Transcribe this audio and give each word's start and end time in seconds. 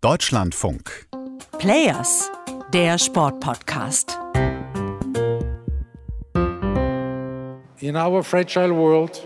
Deutschlandfunk. 0.00 1.08
Players, 1.58 2.30
der 2.72 2.98
Sportpodcast. 2.98 4.16
In 7.80 7.96
our 7.96 8.22
fragile 8.22 8.74
world, 8.74 9.20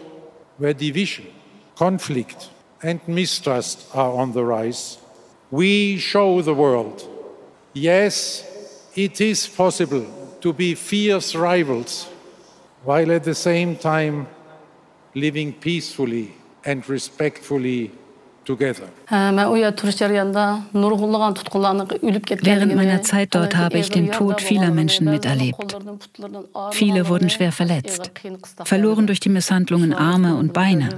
where 0.56 0.72
division, 0.72 1.27
conflict 1.77 2.48
and 2.82 3.06
mistrust 3.06 3.85
are 3.93 4.14
on 4.14 4.32
the 4.32 4.43
rise, 4.43 4.96
we 5.50 5.98
show 5.98 6.41
the 6.41 6.55
world 6.55 7.07
yes, 7.75 8.43
it 8.95 9.20
is 9.20 9.46
possible 9.46 10.07
to 10.41 10.54
be 10.54 10.75
fierce 10.75 11.34
rivals 11.34 12.09
while 12.82 13.12
at 13.12 13.25
the 13.25 13.34
same 13.34 13.77
time 13.77 14.27
living 15.14 15.52
peacefully 15.52 16.32
and 16.64 16.89
respectfully 16.89 17.91
Während 22.42 22.74
meiner 22.74 23.02
Zeit 23.02 23.34
dort 23.34 23.56
habe 23.56 23.78
ich 23.78 23.91
den 23.91 24.10
Tod 24.10 24.41
vieler 24.41 24.70
Menschen 24.70 25.09
miterlebt. 25.09 25.77
Viele 26.73 27.09
wurden 27.09 27.30
schwer 27.30 27.52
verletzt, 27.52 28.10
verloren 28.64 29.06
durch 29.06 29.20
die 29.20 29.28
Misshandlungen 29.28 29.92
Arme 29.92 30.36
und 30.36 30.52
Beine. 30.52 30.88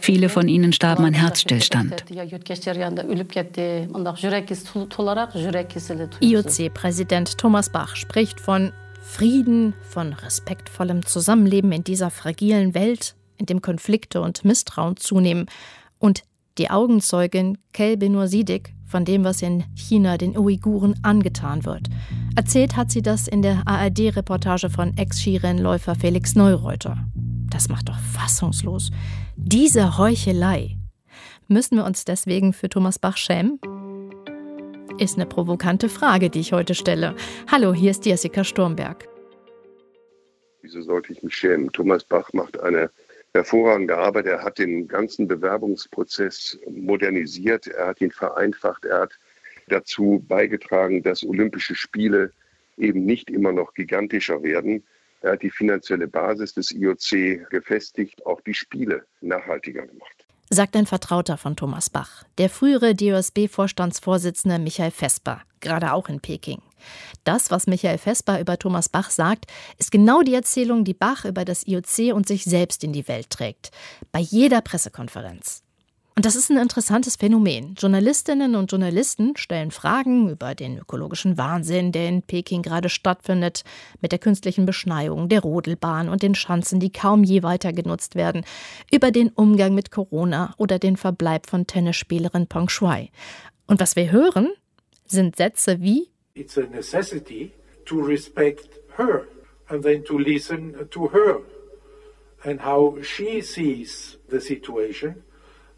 Viele 0.00 0.28
von 0.28 0.48
ihnen 0.48 0.72
starben 0.72 1.04
an 1.04 1.14
Herzstillstand. 1.14 2.04
IOC-Präsident 6.20 7.38
Thomas 7.38 7.70
Bach 7.70 7.94
spricht 7.96 8.40
von 8.40 8.72
Frieden, 9.00 9.74
von 9.88 10.12
respektvollem 10.12 11.06
Zusammenleben 11.06 11.72
in 11.72 11.84
dieser 11.84 12.10
fragilen 12.10 12.74
Welt, 12.74 13.14
in 13.36 13.46
dem 13.46 13.62
Konflikte 13.62 14.20
und 14.20 14.44
Misstrauen 14.44 14.96
zunehmen 14.96 15.46
und 15.98 16.22
die 16.58 16.70
Augenzeugin 16.70 17.58
Kelbinur 17.72 18.26
Sidik 18.26 18.74
von 18.86 19.04
dem, 19.04 19.24
was 19.24 19.42
in 19.42 19.64
China 19.74 20.16
den 20.16 20.36
Uiguren 20.36 20.98
angetan 21.02 21.64
wird. 21.64 21.88
Erzählt 22.36 22.76
hat 22.76 22.90
sie 22.90 23.02
das 23.02 23.28
in 23.28 23.42
der 23.42 23.62
ARD-Reportage 23.66 24.70
von 24.70 24.96
Ex-Skirennläufer 24.96 25.94
Felix 25.94 26.34
Neureuter. 26.34 26.96
Das 27.50 27.68
macht 27.68 27.88
doch 27.88 27.98
fassungslos. 27.98 28.90
Diese 29.36 29.98
Heuchelei. 29.98 30.76
Müssen 31.46 31.76
wir 31.76 31.84
uns 31.84 32.04
deswegen 32.04 32.52
für 32.52 32.68
Thomas 32.68 32.98
Bach 32.98 33.16
schämen? 33.16 33.58
Ist 34.98 35.16
eine 35.16 35.26
provokante 35.26 35.88
Frage, 35.88 36.28
die 36.28 36.40
ich 36.40 36.52
heute 36.52 36.74
stelle. 36.74 37.14
Hallo, 37.50 37.72
hier 37.72 37.90
ist 37.90 38.04
Jessica 38.04 38.42
Sturmberg. 38.42 39.08
Wieso 40.62 40.82
sollte 40.82 41.12
ich 41.12 41.22
mich 41.22 41.34
schämen? 41.34 41.70
Thomas 41.72 42.04
Bach 42.04 42.32
macht 42.32 42.60
eine 42.60 42.90
hervorragende 43.38 43.96
Arbeit. 43.96 44.26
Er 44.26 44.42
hat 44.42 44.58
den 44.58 44.88
ganzen 44.88 45.28
Bewerbungsprozess 45.28 46.58
modernisiert, 46.68 47.66
er 47.66 47.88
hat 47.88 48.00
ihn 48.00 48.10
vereinfacht, 48.10 48.84
er 48.84 49.00
hat 49.00 49.18
dazu 49.68 50.24
beigetragen, 50.26 51.02
dass 51.02 51.24
Olympische 51.24 51.74
Spiele 51.74 52.32
eben 52.76 53.04
nicht 53.04 53.30
immer 53.30 53.52
noch 53.52 53.74
gigantischer 53.74 54.42
werden. 54.42 54.84
Er 55.20 55.32
hat 55.32 55.42
die 55.42 55.50
finanzielle 55.50 56.06
Basis 56.06 56.54
des 56.54 56.70
IOC 56.70 57.50
gefestigt, 57.50 58.24
auch 58.24 58.40
die 58.42 58.54
Spiele 58.54 59.04
nachhaltiger 59.20 59.86
gemacht 59.86 60.28
sagt 60.50 60.76
ein 60.76 60.86
Vertrauter 60.86 61.36
von 61.36 61.56
Thomas 61.56 61.90
Bach, 61.90 62.24
der 62.38 62.48
frühere 62.48 62.94
DOSB-Vorstandsvorsitzende 62.94 64.58
Michael 64.58 64.90
Vesper, 64.90 65.42
gerade 65.60 65.92
auch 65.92 66.08
in 66.08 66.20
Peking. 66.20 66.62
Das, 67.24 67.50
was 67.50 67.66
Michael 67.66 67.98
Vesper 67.98 68.40
über 68.40 68.58
Thomas 68.58 68.88
Bach 68.88 69.10
sagt, 69.10 69.46
ist 69.78 69.90
genau 69.90 70.22
die 70.22 70.34
Erzählung, 70.34 70.84
die 70.84 70.94
Bach 70.94 71.24
über 71.24 71.44
das 71.44 71.66
IOC 71.66 72.14
und 72.14 72.26
sich 72.26 72.44
selbst 72.44 72.84
in 72.84 72.92
die 72.92 73.08
Welt 73.08 73.30
trägt. 73.30 73.70
Bei 74.12 74.20
jeder 74.20 74.60
Pressekonferenz. 74.60 75.62
Und 76.18 76.24
das 76.24 76.34
ist 76.34 76.50
ein 76.50 76.58
interessantes 76.58 77.14
Phänomen. 77.14 77.76
Journalistinnen 77.78 78.56
und 78.56 78.72
Journalisten 78.72 79.36
stellen 79.36 79.70
Fragen 79.70 80.28
über 80.28 80.56
den 80.56 80.76
ökologischen 80.76 81.38
Wahnsinn, 81.38 81.92
der 81.92 82.08
in 82.08 82.22
Peking 82.22 82.62
gerade 82.62 82.88
stattfindet, 82.88 83.62
mit 84.00 84.10
der 84.10 84.18
künstlichen 84.18 84.66
Beschneiung, 84.66 85.28
der 85.28 85.42
Rodelbahn 85.42 86.08
und 86.08 86.24
den 86.24 86.34
Schanzen, 86.34 86.80
die 86.80 86.90
kaum 86.90 87.22
je 87.22 87.44
weiter 87.44 87.72
genutzt 87.72 88.16
werden, 88.16 88.44
über 88.90 89.12
den 89.12 89.28
Umgang 89.28 89.76
mit 89.76 89.92
Corona 89.92 90.54
oder 90.56 90.80
den 90.80 90.96
Verbleib 90.96 91.48
von 91.48 91.68
Tennisspielerin 91.68 92.48
Peng 92.48 92.68
Shuai. 92.68 93.10
Und 93.68 93.78
was 93.78 93.94
wir 93.94 94.10
hören, 94.10 94.48
sind 95.06 95.36
Sätze 95.36 95.80
wie 95.82 96.08
It's 96.40 96.56
a 96.56 96.66
necessity 96.66 97.54
to 97.86 98.00
respect 98.00 98.68
her 98.94 99.28
and 99.68 99.82
then 99.82 100.04
to 100.04 100.18
listen 100.18 100.88
to 100.90 101.08
her 101.08 101.40
and 102.44 102.60
how 102.60 103.02
she 103.02 103.40
sees 103.40 104.16
the 104.28 104.40
situation 104.40 105.22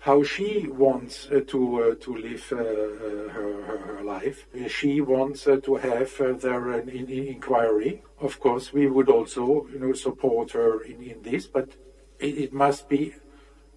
how 0.01 0.23
she 0.23 0.67
wants 0.67 1.29
uh, 1.31 1.41
to 1.47 1.83
uh, 1.83 1.95
to 1.97 2.17
live 2.17 2.53
uh, 2.53 2.57
uh 2.57 3.29
her, 3.35 3.63
her, 3.69 3.79
her, 3.79 4.03
life. 4.03 4.47
She 4.69 5.01
wants 5.01 5.47
uh, 5.47 5.57
to 5.57 5.77
have 5.77 6.21
uh, 6.21 6.33
their 6.33 6.73
in, 6.81 6.89
in 6.89 7.27
inquiry. 7.27 8.03
Of 8.19 8.41
course, 8.41 8.73
we 8.73 8.87
would 8.87 9.11
also 9.11 9.69
you 9.73 9.79
know 9.79 9.93
support 9.93 10.53
her 10.53 10.81
in, 10.83 11.03
in 11.03 11.23
this, 11.23 11.47
but 11.47 11.69
it, 12.19 12.39
it 12.45 12.53
must 12.53 12.89
be 12.89 13.15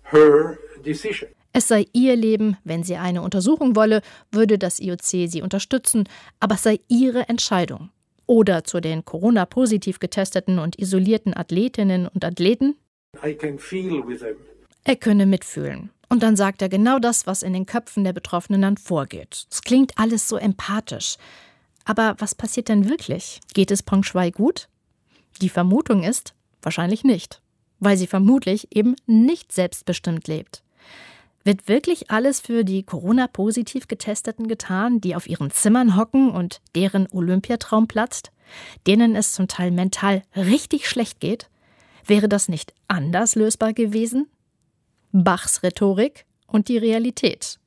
her 0.04 0.60
decision. 0.82 1.30
Es 1.56 1.68
sei 1.68 1.86
ihr 1.94 2.16
Leben, 2.16 2.58
wenn 2.64 2.84
sie 2.84 2.98
eine 2.98 3.22
Untersuchung 3.22 3.76
wolle, 3.76 4.02
würde 4.32 4.58
das 4.58 4.80
IOC 4.80 5.30
sie 5.30 5.42
unterstützen, 5.44 6.10
aber 6.40 6.56
es 6.56 6.64
sei 6.64 6.80
ihre 6.88 7.30
Entscheidung. 7.30 7.90
Oder 8.26 8.64
zu 8.64 8.82
den 8.82 9.06
Corona-positiv 9.06 10.00
getesteten 10.00 10.58
und 10.58 10.80
isolierten 10.80 11.38
Athletinnen 11.38 12.08
und 12.08 12.26
Athleten? 12.26 12.76
Er 14.84 14.96
könne 14.96 15.28
mitfühlen. 15.28 15.92
Und 16.10 16.24
dann 16.24 16.36
sagt 16.36 16.62
er 16.62 16.70
genau 16.70 16.98
das, 17.00 17.28
was 17.28 17.44
in 17.44 17.54
den 17.54 17.68
Köpfen 17.68 18.04
der 18.04 18.14
Betroffenen 18.14 18.62
dann 18.62 18.78
vorgeht. 18.78 19.46
Es 19.52 19.62
klingt 19.62 19.98
alles 19.98 20.28
so 20.28 20.38
empathisch. 20.38 21.18
Aber 21.86 22.16
was 22.18 22.34
passiert 22.34 22.70
denn 22.70 22.90
wirklich? 22.90 23.42
Geht 23.54 23.72
es 23.72 23.84
Peng 23.84 24.04
Shui 24.04 24.32
gut? 24.32 24.70
Die 25.42 25.50
Vermutung 25.50 26.04
ist, 26.04 26.34
wahrscheinlich 26.62 27.04
nicht, 27.04 27.42
weil 27.80 27.98
sie 27.98 28.08
vermutlich 28.08 28.76
eben 28.76 28.96
nicht 29.06 29.52
selbstbestimmt 29.52 30.28
lebt. 30.28 30.64
Wird 31.46 31.68
wirklich 31.68 32.10
alles 32.10 32.40
für 32.40 32.64
die 32.64 32.84
Corona-positiv 32.84 33.90
Getesteten 33.90 34.48
getan, 34.48 35.02
die 35.02 35.14
auf 35.16 35.28
ihren 35.28 35.52
Zimmern 35.52 35.98
hocken 35.98 36.32
und 36.32 36.62
deren 36.74 37.08
Olympiatraum 37.12 37.88
platzt? 37.88 38.32
Denen 38.88 39.16
es 39.16 39.34
zum 39.34 39.50
Teil 39.50 39.72
mental 39.72 40.24
richtig 40.36 40.88
schlecht 40.88 41.20
geht? 41.20 41.50
Wäre 42.06 42.30
das 42.30 42.48
nicht 42.48 42.74
anders 42.88 43.36
lösbar 43.36 43.74
gewesen? 43.74 44.28
Bachs 45.12 45.64
Rhetorik 45.64 46.26
und 46.48 46.70
die 46.70 46.78
Realität. 46.78 47.60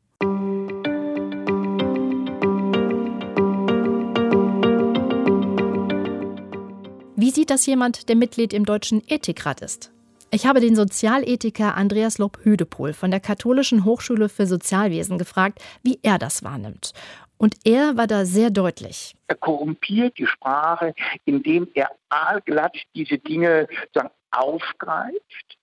Wie 7.19 7.31
sieht 7.31 7.51
das 7.51 7.67
jemand, 7.67 8.09
der 8.09 8.17
Mitglied 8.17 8.55
im 8.55 8.65
Deutschen 8.65 9.03
Ethikrat 9.07 9.61
ist? 9.61 9.91
Ich 10.37 10.45
habe 10.45 10.61
den 10.61 10.77
Sozialethiker 10.77 11.77
Andreas 11.77 12.19
Lob-Hüdepohl 12.19 12.93
von 12.93 13.11
der 13.11 13.21
Katholischen 13.21 13.87
Hochschule 13.87 14.29
für 14.29 14.47
Sozialwesen 14.47 15.17
gefragt, 15.17 15.63
wie 15.83 15.99
er 16.03 16.19
das 16.19 16.45
wahrnimmt. 16.45 16.93
Und 17.39 17.55
er 17.65 17.97
war 17.97 18.07
da 18.07 18.27
sehr 18.27 18.51
deutlich. 18.51 19.15
Er 19.29 19.37
korrumpiert 19.37 20.19
die 20.19 20.27
Sprache, 20.27 20.93
indem 21.25 21.69
er 21.73 21.91
aalglatt 22.11 22.77
diese 22.95 23.17
Dinge 23.17 23.67
sagen, 23.95 24.11
aufgreift 24.31 25.57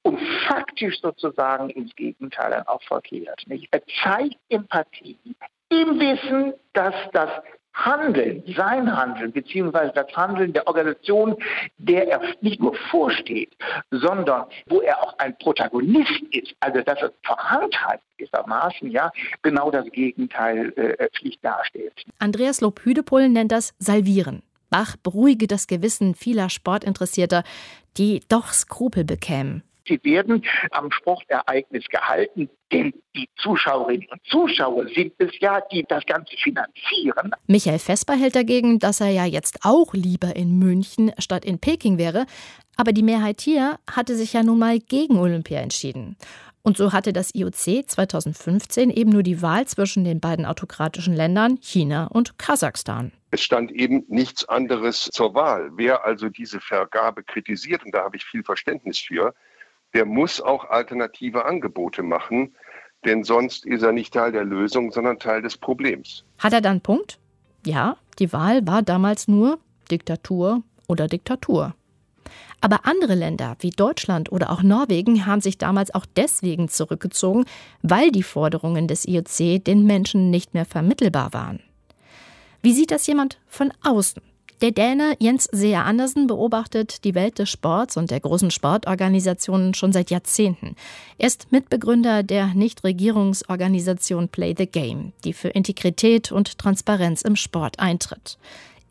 und 0.00 0.18
faktisch 0.46 1.02
sozusagen 1.02 1.68
ins 1.68 1.94
Gegenteil 1.94 2.62
auch 2.66 2.82
verkehrt. 2.84 3.42
Nicht? 3.46 3.68
Er 3.72 3.82
zeigt 4.02 4.38
Empathie 4.48 5.18
im 5.68 6.00
Wissen, 6.00 6.54
dass 6.72 6.94
das 7.12 7.28
Handeln, 7.74 8.42
sein 8.56 8.94
Handeln, 8.96 9.32
beziehungsweise 9.32 9.92
das 9.94 10.08
Handeln 10.16 10.52
der 10.52 10.66
Organisation, 10.66 11.36
der 11.78 12.08
er 12.08 12.20
nicht 12.40 12.60
nur 12.60 12.74
vorsteht, 12.90 13.56
sondern 13.90 14.46
wo 14.66 14.80
er 14.80 15.00
auch 15.02 15.16
ein 15.18 15.36
Protagonist 15.38 16.22
ist, 16.32 16.54
also 16.60 16.80
dass 16.82 17.00
er 17.00 17.12
vorantreibt 17.24 18.02
gewissermaßen, 18.16 18.90
ja, 18.90 19.10
genau 19.42 19.70
das 19.70 19.86
Gegenteil 19.92 20.72
äh, 20.76 21.08
schlicht 21.12 21.44
darstellt. 21.44 22.04
Andreas 22.18 22.60
Lob-Hüdepohl 22.60 23.28
nennt 23.28 23.52
das 23.52 23.74
Salvieren. 23.78 24.42
Bach 24.70 24.96
beruhige 24.96 25.46
das 25.46 25.66
Gewissen 25.66 26.14
vieler 26.14 26.50
Sportinteressierter, 26.50 27.42
die 27.96 28.20
doch 28.28 28.52
Skrupel 28.52 29.04
bekämen. 29.04 29.62
Sie 29.88 29.98
werden 30.04 30.44
am 30.70 30.90
Sportereignis 30.92 31.86
gehalten, 31.88 32.50
denn 32.70 32.92
die 33.16 33.28
Zuschauerinnen 33.36 34.06
und 34.10 34.20
Zuschauer 34.26 34.86
sind 34.94 35.14
es 35.18 35.30
ja, 35.40 35.60
die 35.72 35.84
das 35.88 36.04
Ganze 36.06 36.36
finanzieren. 36.36 37.32
Michael 37.46 37.78
Vesper 37.78 38.14
hält 38.14 38.36
dagegen, 38.36 38.78
dass 38.78 39.00
er 39.00 39.10
ja 39.10 39.24
jetzt 39.24 39.60
auch 39.62 39.94
lieber 39.94 40.36
in 40.36 40.58
München 40.58 41.12
statt 41.18 41.44
in 41.44 41.58
Peking 41.58 41.98
wäre. 41.98 42.26
Aber 42.76 42.92
die 42.92 43.02
Mehrheit 43.02 43.40
hier 43.40 43.78
hatte 43.90 44.14
sich 44.14 44.34
ja 44.34 44.42
nun 44.42 44.58
mal 44.58 44.78
gegen 44.78 45.18
Olympia 45.18 45.60
entschieden. 45.60 46.16
Und 46.62 46.76
so 46.76 46.92
hatte 46.92 47.14
das 47.14 47.34
IOC 47.34 47.88
2015 47.88 48.90
eben 48.90 49.10
nur 49.10 49.22
die 49.22 49.40
Wahl 49.40 49.66
zwischen 49.66 50.04
den 50.04 50.20
beiden 50.20 50.44
autokratischen 50.44 51.14
Ländern 51.14 51.58
China 51.62 52.08
und 52.08 52.38
Kasachstan. 52.38 53.12
Es 53.30 53.42
stand 53.42 53.70
eben 53.72 54.04
nichts 54.08 54.46
anderes 54.48 55.08
zur 55.12 55.34
Wahl. 55.34 55.70
Wer 55.76 56.04
also 56.04 56.28
diese 56.28 56.60
Vergabe 56.60 57.22
kritisiert, 57.22 57.84
und 57.84 57.94
da 57.94 58.04
habe 58.04 58.16
ich 58.16 58.24
viel 58.24 58.42
Verständnis 58.42 58.98
für, 58.98 59.34
der 59.94 60.04
muss 60.04 60.40
auch 60.40 60.64
alternative 60.68 61.44
Angebote 61.44 62.02
machen. 62.02 62.54
denn 63.04 63.22
sonst 63.22 63.64
ist 63.64 63.82
er 63.82 63.92
nicht 63.92 64.12
Teil 64.12 64.32
der 64.32 64.44
Lösung, 64.44 64.90
sondern 64.90 65.20
Teil 65.20 65.40
des 65.40 65.56
Problems. 65.56 66.24
Hat 66.38 66.52
er 66.52 66.60
dann 66.60 66.80
Punkt? 66.80 67.20
Ja, 67.64 67.96
die 68.18 68.32
Wahl 68.32 68.66
war 68.66 68.82
damals 68.82 69.28
nur 69.28 69.60
Diktatur 69.88 70.62
oder 70.88 71.06
Diktatur. 71.06 71.74
Aber 72.60 72.86
andere 72.86 73.14
Länder 73.14 73.56
wie 73.60 73.70
Deutschland 73.70 74.32
oder 74.32 74.50
auch 74.50 74.62
Norwegen 74.62 75.26
haben 75.26 75.40
sich 75.40 75.58
damals 75.58 75.94
auch 75.94 76.06
deswegen 76.16 76.68
zurückgezogen, 76.68 77.44
weil 77.82 78.10
die 78.10 78.24
Forderungen 78.24 78.88
des 78.88 79.06
IOC 79.06 79.64
den 79.64 79.84
Menschen 79.84 80.30
nicht 80.30 80.54
mehr 80.54 80.64
vermittelbar 80.64 81.32
waren. 81.32 81.60
Wie 82.62 82.72
sieht 82.72 82.90
das 82.90 83.06
jemand 83.06 83.38
von 83.46 83.72
außen? 83.84 84.20
Der 84.60 84.72
Däne 84.72 85.14
Jens 85.20 85.48
Seher 85.52 85.84
Andersen 85.84 86.26
beobachtet 86.26 87.04
die 87.04 87.14
Welt 87.14 87.38
des 87.38 87.48
Sports 87.48 87.96
und 87.96 88.10
der 88.10 88.18
großen 88.18 88.50
Sportorganisationen 88.50 89.72
schon 89.72 89.92
seit 89.92 90.10
Jahrzehnten. 90.10 90.74
Er 91.16 91.28
ist 91.28 91.52
Mitbegründer 91.52 92.24
der 92.24 92.48
Nichtregierungsorganisation 92.54 94.28
Play 94.28 94.56
the 94.58 94.66
Game, 94.66 95.12
die 95.24 95.32
für 95.32 95.48
Integrität 95.48 96.32
und 96.32 96.58
Transparenz 96.58 97.22
im 97.22 97.36
Sport 97.36 97.78
eintritt. 97.78 98.36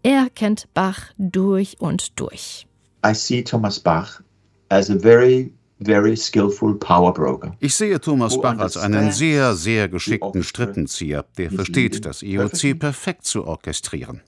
Er 0.04 0.30
kennt 0.34 0.70
Bach 0.74 1.12
durch 1.18 1.76
und 1.82 2.18
durch. 2.18 2.66
I 3.06 3.14
see 3.14 3.44
Thomas 3.44 3.78
Bach 3.78 4.22
as 4.70 4.90
a 4.90 4.98
very 4.98 5.52
ich 5.80 7.76
sehe 7.76 8.02
Thomas 8.02 8.42
Bach 8.42 8.58
als 8.58 8.78
einen 8.78 9.12
sehr, 9.12 9.54
sehr 9.54 9.88
geschickten 9.88 10.42
Strippenzieher, 10.42 11.26
der 11.38 11.52
versteht, 11.52 12.04
das 12.06 12.24
IOC 12.24 12.80
perfekt 12.80 13.26
zu 13.26 13.46
orchestrieren. 13.46 14.22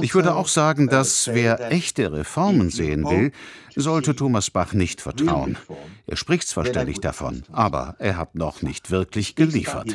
Ich 0.00 0.14
würde 0.14 0.34
auch 0.34 0.48
sagen, 0.48 0.88
dass 0.88 1.28
wer 1.30 1.70
echte 1.70 2.10
Reformen 2.12 2.70
sehen 2.70 3.04
will, 3.04 3.32
sollte 3.76 4.16
Thomas 4.16 4.50
Bach 4.50 4.72
nicht 4.72 5.02
vertrauen. 5.02 5.58
Er 6.06 6.16
spricht 6.16 6.48
zwar 6.48 6.64
ständig 6.64 7.00
davon, 7.00 7.42
aber 7.52 7.96
er 7.98 8.16
hat 8.16 8.34
noch 8.34 8.62
nicht 8.62 8.90
wirklich 8.90 9.34
geliefert. 9.34 9.94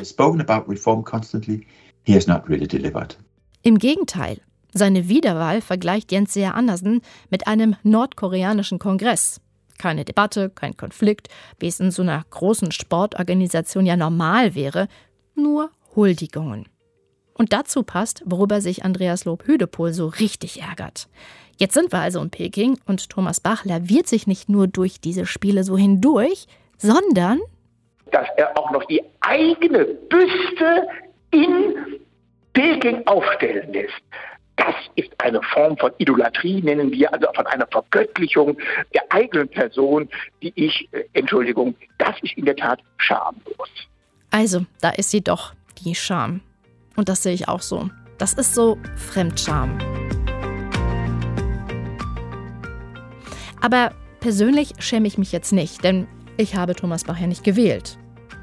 Im 3.64 3.78
Gegenteil, 3.80 4.42
seine 4.74 5.08
Wiederwahl 5.08 5.62
vergleicht 5.62 6.12
Jens 6.12 6.34
Seher 6.34 6.56
Andersen 6.56 7.02
mit 7.30 7.48
einem 7.48 7.76
nordkoreanischen 7.84 8.80
Kongress. 8.80 9.40
Keine 9.78 10.06
Debatte, 10.06 10.50
kein 10.50 10.78
Konflikt, 10.78 11.30
wie 11.60 11.68
es 11.68 11.80
in 11.80 11.92
so 11.92 12.02
einer 12.02 12.24
großen 12.30 12.72
Sportorganisation 12.72 13.86
ja 13.86 13.96
normal 13.96 14.56
wäre, 14.56 14.88
nur 15.36 15.72
Huldigungen. 15.96 16.68
Und 17.34 17.54
dazu 17.54 17.84
passt, 17.84 18.22
worüber 18.26 18.62
sich 18.62 18.86
Andreas 18.86 19.26
Lob-Hüdepohl 19.26 19.94
so 19.94 20.08
richtig 20.08 20.62
ärgert. 20.62 21.08
Jetzt 21.58 21.74
sind 21.74 21.92
wir 21.92 22.00
also 22.00 22.22
in 22.22 22.30
Peking 22.30 22.80
und 22.86 23.10
Thomas 23.10 23.40
Bach 23.40 23.66
laviert 23.66 24.08
sich 24.08 24.28
nicht 24.28 24.50
nur 24.50 24.68
durch 24.68 25.02
diese 25.02 25.26
Spiele 25.26 25.64
so 25.64 25.78
hindurch, 25.78 26.48
sondern 26.78 27.40
dass 28.12 28.28
er 28.38 28.58
auch 28.58 28.72
noch 28.72 28.84
die 28.86 29.04
eigene 29.22 29.86
Büste 29.86 30.88
in 31.32 31.76
Peking 32.54 33.06
aufstellen 33.08 33.74
lässt. 33.74 34.02
Das 34.56 34.76
ist 34.96 35.10
eine 35.20 35.42
Form 35.42 35.78
von 35.78 35.92
Idolatrie, 35.98 36.62
nennen 36.62 36.92
wir, 36.92 37.12
also 37.12 37.28
von 37.34 37.48
einer 37.48 37.68
Vergöttlichung 37.68 38.58
der 38.94 39.02
eigenen 39.10 39.50
Person, 39.50 40.08
die 40.42 40.54
ich, 40.56 40.88
äh, 40.92 41.04
Entschuldigung, 41.14 41.76
das 41.98 42.16
ist 42.22 42.38
in 42.38 42.46
der 42.46 42.56
Tat 42.56 42.80
schamlos. 42.98 43.70
Also, 44.32 44.66
da 44.82 44.90
ist 44.90 45.12
sie 45.12 45.22
doch, 45.22 45.54
die 45.84 45.96
Scham. 45.96 46.42
Und 46.96 47.10
das 47.10 47.24
sehe 47.24 47.34
ich 47.34 47.48
auch 47.48 47.62
so. 47.62 47.90
Das 48.18 48.34
ist 48.34 48.54
so 48.54 48.78
Fremdscham. 48.96 49.78
Aber 53.62 53.92
persönlich 54.20 54.74
schäme 54.80 55.08
ich 55.08 55.18
mich 55.18 55.32
jetzt 55.32 55.52
nicht, 55.52 55.84
denn 55.84 56.08
ich 56.38 56.56
habe 56.56 56.76
Thomas 56.76 57.06
Bach 57.06 57.20
ja 57.20 57.28
nicht 57.28 57.44
gewählt. 57.44 57.98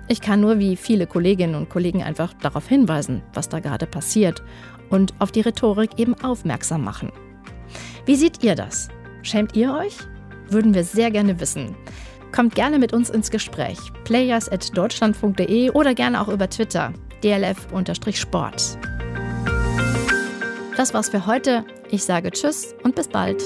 Ich 0.09 0.21
kann 0.21 0.41
nur 0.41 0.59
wie 0.59 0.77
viele 0.77 1.07
Kolleginnen 1.07 1.55
und 1.55 1.71
Kollegen 1.71 2.03
einfach 2.03 2.35
darauf 2.35 2.67
hinweisen, 2.67 3.23
was 3.33 3.49
da 3.49 3.61
gerade 3.61 3.87
passiert 3.87 4.43
und 4.91 5.15
auf 5.19 5.33
die 5.33 5.41
Rhetorik 5.41 5.99
eben 5.99 6.15
aufmerksam 6.23 6.85
machen. 6.85 7.11
Wie 8.07 8.17
seht 8.17 8.43
ihr 8.43 8.55
das? 8.55 8.89
Schämt 9.23 9.57
ihr 9.57 9.75
euch? 9.75 9.97
Würden 10.49 10.75
wir 10.75 10.85
sehr 10.85 11.11
gerne 11.11 11.41
wissen. 11.41 11.77
Kommt 12.33 12.55
gerne 12.55 12.79
mit 12.79 12.93
uns 12.93 13.11
ins 13.11 13.31
Gespräch. 13.31 13.79
players.deutschlandfunk.de 14.05 15.71
oder 15.71 15.95
gerne 15.95 16.21
auch 16.21 16.29
über 16.29 16.49
Twitter. 16.49 16.93
dlf-sport. 17.23 18.79
Das 20.77 20.95
war's 20.95 21.09
für 21.09 21.27
heute. 21.27 21.65
Ich 21.91 22.05
sage 22.05 22.31
Tschüss 22.31 22.75
und 22.83 22.95
bis 22.95 23.09
bald. 23.09 23.43